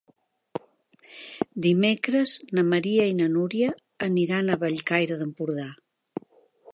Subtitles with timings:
[1.65, 3.69] Dimecres na Maria i na Núria
[4.09, 5.71] aniran a Bellcaire d'Empordà.